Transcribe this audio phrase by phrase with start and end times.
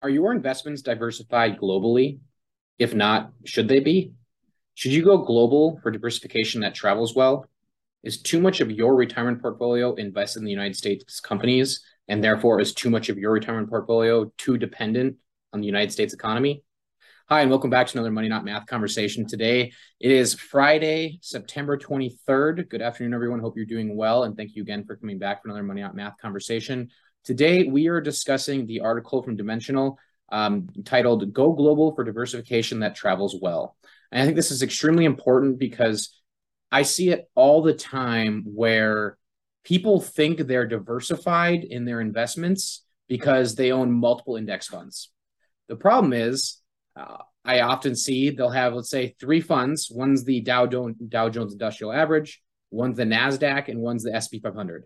[0.00, 2.20] Are your investments diversified globally?
[2.78, 4.12] If not, should they be?
[4.74, 7.46] Should you go global for diversification that travels well?
[8.04, 12.60] Is too much of your retirement portfolio invested in the United States companies, and therefore
[12.60, 15.16] is too much of your retirement portfolio too dependent
[15.52, 16.62] on the United States economy?
[17.28, 19.26] Hi, and welcome back to another Money Not Math conversation.
[19.26, 22.68] Today it is Friday, September 23rd.
[22.68, 23.40] Good afternoon, everyone.
[23.40, 25.96] Hope you're doing well, and thank you again for coming back for another Money Not
[25.96, 26.88] Math conversation.
[27.24, 29.98] Today, we are discussing the article from Dimensional
[30.30, 33.76] um, titled Go Global for Diversification That Travels Well.
[34.10, 36.14] And I think this is extremely important because
[36.70, 39.18] I see it all the time where
[39.64, 45.10] people think they're diversified in their investments because they own multiple index funds.
[45.68, 46.60] The problem is,
[46.96, 49.90] uh, I often see they'll have, let's say, three funds.
[49.90, 54.40] One's the Dow Jones, Dow Jones Industrial Average, one's the NASDAQ, and one's the SP
[54.42, 54.84] 500.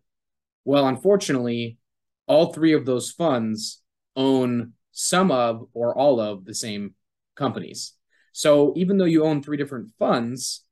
[0.65, 1.79] Well, unfortunately,
[2.27, 3.83] all three of those funds
[4.17, 6.95] own some of or all of the same
[7.35, 7.95] companies.
[8.33, 10.65] So even though you own three different funds,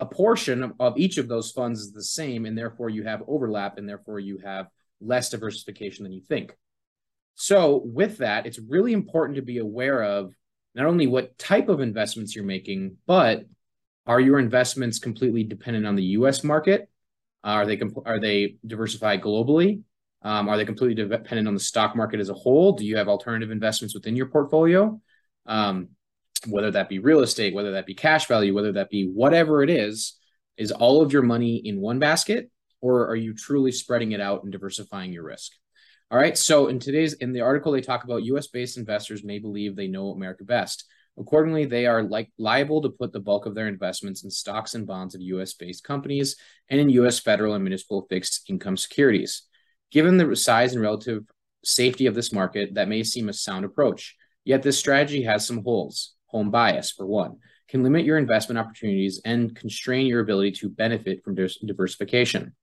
[0.00, 3.78] a portion of each of those funds is the same, and therefore you have overlap,
[3.78, 4.68] and therefore you have
[5.00, 6.56] less diversification than you think.
[7.34, 10.32] So, with that, it's really important to be aware of
[10.74, 13.44] not only what type of investments you're making, but
[14.06, 16.42] are your investments completely dependent on the U.S.
[16.42, 16.88] market?
[17.44, 19.82] Are they are they diversified globally?
[20.22, 22.72] Um, are they completely dependent on the stock market as a whole?
[22.72, 25.00] Do you have alternative investments within your portfolio?
[25.46, 25.90] Um,
[26.46, 29.70] whether that be real estate, whether that be cash value, whether that be whatever it
[29.70, 30.18] is,
[30.56, 34.42] is all of your money in one basket, or are you truly spreading it out
[34.42, 35.52] and diversifying your risk?
[36.10, 36.38] All right.
[36.38, 38.46] So in today's in the article, they talk about U.S.
[38.46, 40.84] based investors may believe they know America best.
[41.18, 44.86] Accordingly, they are like liable to put the bulk of their investments in stocks and
[44.86, 45.52] bonds of U.S.
[45.54, 46.36] based companies
[46.70, 47.18] and in U.S.
[47.18, 49.42] federal and municipal fixed income securities.
[49.90, 51.24] Given the size and relative
[51.64, 54.16] safety of this market, that may seem a sound approach.
[54.44, 56.14] Yet this strategy has some holes.
[56.26, 61.24] Home bias, for one, can limit your investment opportunities and constrain your ability to benefit
[61.24, 62.54] from diversification.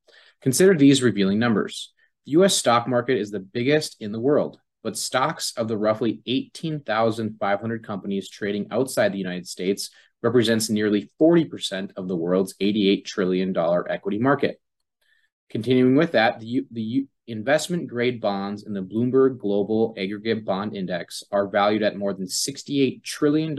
[0.42, 1.94] Consider these revealing numbers.
[2.26, 6.22] The US stock market is the biggest in the world, but stocks of the roughly
[6.28, 9.90] 18,500 companies trading outside the United States
[10.22, 13.56] represents nearly 40% of the world's $88 trillion
[13.90, 14.60] equity market.
[15.50, 21.24] Continuing with that, the, the investment grade bonds in the Bloomberg Global Aggregate Bond Index
[21.32, 23.58] are valued at more than $68 trillion,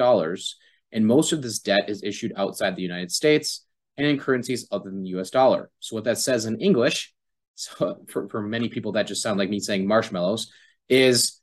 [0.92, 3.64] and most of this debt is issued outside the United States
[3.96, 5.70] and in currencies other than the US dollar.
[5.80, 7.14] So, what that says in English,
[7.54, 10.52] so for, for many people that just sound like me saying marshmallows,
[10.88, 11.40] is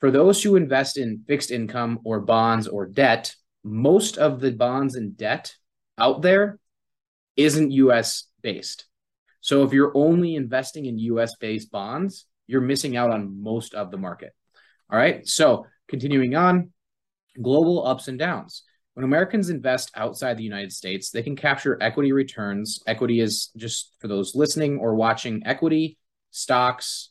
[0.00, 4.96] for those who invest in fixed income or bonds or debt, most of the bonds
[4.96, 5.54] and debt
[5.98, 6.58] out there
[7.36, 8.86] isn't US based.
[9.40, 13.90] So if you're only investing in US based bonds, you're missing out on most of
[13.90, 14.32] the market.
[14.90, 15.26] All right.
[15.26, 16.72] So continuing on,
[17.40, 18.64] global ups and downs.
[18.94, 22.80] When Americans invest outside the United States, they can capture equity returns.
[22.86, 25.96] Equity is just for those listening or watching equity,
[26.30, 27.10] stocks,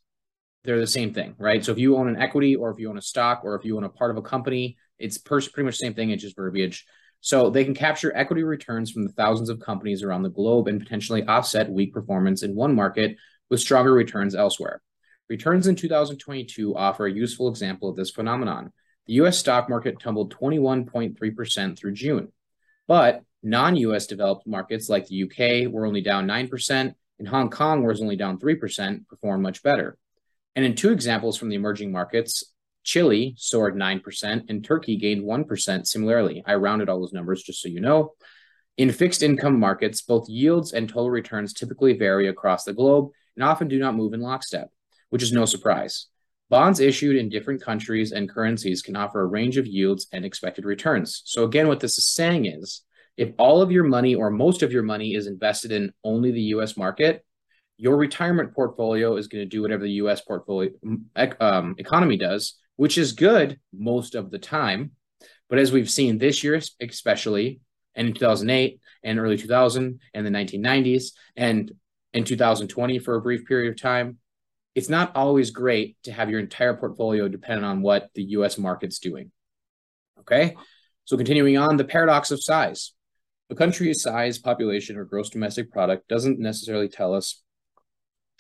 [0.64, 1.64] they're the same thing, right?
[1.64, 3.78] So if you own an equity or if you own a stock or if you
[3.78, 6.10] own a part of a company, it's pretty much the same thing.
[6.10, 6.86] It's just verbiage.
[7.22, 10.80] So they can capture equity returns from the thousands of companies around the globe and
[10.80, 13.18] potentially offset weak performance in one market
[13.50, 14.82] with stronger returns elsewhere.
[15.30, 18.72] Returns in 2022 offer a useful example of this phenomenon.
[19.06, 22.32] The US stock market tumbled 21.3% through June,
[22.88, 27.84] but non US developed markets like the UK were only down 9%, and Hong Kong
[27.84, 29.98] was only down 3%, performed much better.
[30.56, 32.44] And in two examples from the emerging markets,
[32.90, 36.44] Chile soared 9%, and Turkey gained 1% similarly.
[36.48, 38.14] I rounded all those numbers just so you know.
[38.78, 43.44] In fixed income markets, both yields and total returns typically vary across the globe and
[43.44, 44.72] often do not move in lockstep,
[45.12, 46.08] which is no surprise.
[46.50, 50.66] Bonds issued in different countries and currencies can offer a range of yields and expected
[50.66, 51.22] returns.
[51.26, 52.82] So, again, what this is saying is
[53.18, 56.56] if all of your money or most of your money is invested in only the
[56.56, 57.24] US market,
[57.78, 60.72] your retirement portfolio is going to do whatever the US portfolio
[61.40, 64.92] um, economy does, which is good most of the time.
[65.50, 67.60] But as we've seen this year, especially,
[67.94, 71.74] and in 2008 and early 2000 and the 1990s and
[72.14, 74.18] in 2020 for a brief period of time,
[74.76, 79.00] it's not always great to have your entire portfolio dependent on what the US market's
[79.00, 79.30] doing.
[80.22, 80.56] Okay.
[81.04, 82.94] So continuing on, the paradox of size.
[83.50, 87.44] A country's size, population, or gross domestic product doesn't necessarily tell us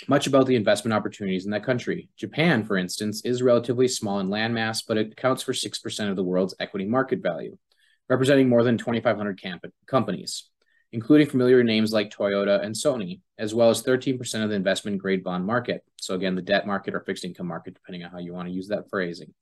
[0.07, 2.09] much about the investment opportunities in that country.
[2.15, 6.23] Japan, for instance, is relatively small in landmass, but it accounts for 6% of the
[6.23, 7.57] world's equity market value,
[8.07, 10.49] representing more than 2,500 camp- companies,
[10.91, 15.23] including familiar names like Toyota and Sony, as well as 13% of the investment grade
[15.23, 15.83] bond market.
[15.97, 18.53] So, again, the debt market or fixed income market, depending on how you want to
[18.53, 19.33] use that phrasing.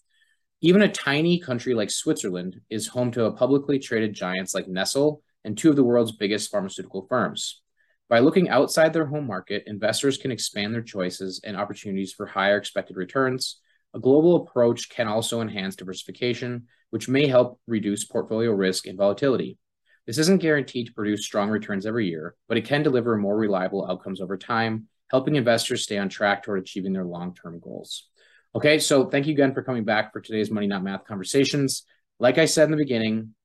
[0.61, 5.55] Even a tiny country like Switzerland is home to publicly traded giants like Nestle and
[5.55, 7.61] two of the world's biggest pharmaceutical firms.
[8.09, 12.57] By looking outside their home market, investors can expand their choices and opportunities for higher
[12.57, 13.59] expected returns.
[13.93, 19.57] A global approach can also enhance diversification, which may help reduce portfolio risk and volatility.
[20.05, 23.85] This isn't guaranteed to produce strong returns every year, but it can deliver more reliable
[23.85, 28.07] outcomes over time, helping investors stay on track toward achieving their long term goals.
[28.55, 31.83] Okay, so thank you again for coming back for today's Money Not Math conversations.
[32.19, 33.35] Like I said in the beginning,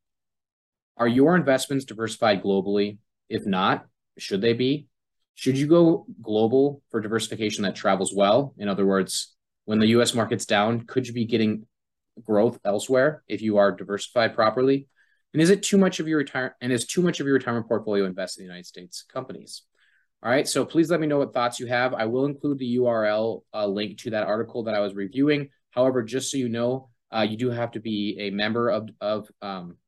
[0.96, 2.98] are your investments diversified globally?
[3.28, 3.86] If not,
[4.18, 4.88] should they be?
[5.34, 8.54] Should you go global for diversification that travels well?
[8.58, 11.66] In other words, when the US market's down, could you be getting
[12.22, 14.88] growth elsewhere if you are diversified properly?
[15.32, 17.66] And is it too much of your retire and is too much of your retirement
[17.66, 19.62] portfolio invested in the United States companies?
[20.22, 21.94] All right, so please let me know what thoughts you have.
[21.94, 25.48] I will include the URL uh, link to that article that I was reviewing.
[25.70, 29.28] However, just so you know, uh, you do have to be a member of, of
[29.40, 29.78] um,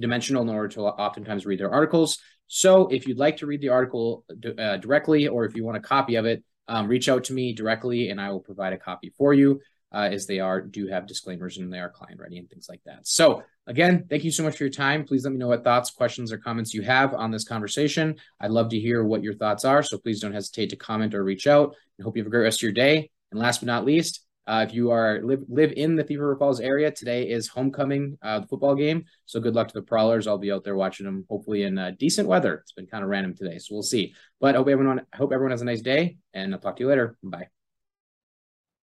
[0.00, 2.18] Dimensional in order to oftentimes read their articles.
[2.46, 4.24] So if you'd like to read the article
[4.58, 7.52] uh, directly, or if you want a copy of it, um, reach out to me
[7.54, 9.60] directly and I will provide a copy for you.
[9.94, 12.80] Uh, as they are do have disclaimers and they are client ready and things like
[12.86, 13.06] that.
[13.06, 15.04] So again, thank you so much for your time.
[15.04, 18.16] Please let me know what thoughts, questions, or comments you have on this conversation.
[18.40, 19.82] I'd love to hear what your thoughts are.
[19.82, 21.76] So please don't hesitate to comment or reach out.
[22.00, 23.10] I hope you have a great rest of your day.
[23.30, 26.36] And last but not least, uh, if you are live live in the Thief River
[26.36, 29.04] Falls area, today is homecoming, uh, the football game.
[29.26, 30.26] So good luck to the Prowlers.
[30.26, 32.56] I'll be out there watching them, hopefully in uh, decent weather.
[32.56, 34.14] It's been kind of random today, so we'll see.
[34.40, 36.88] But hope everyone, I hope everyone has a nice day, and I'll talk to you
[36.88, 37.16] later.
[37.22, 37.61] Bye.